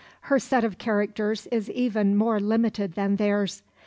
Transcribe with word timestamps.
Her 0.21 0.39
set 0.39 0.63
of 0.63 0.79
characters 0.79 1.45
is 1.51 1.69
even 1.69 2.15
more 2.15 2.39
limited 2.39 2.93
than 2.95 3.17
theirs. 3.17 3.61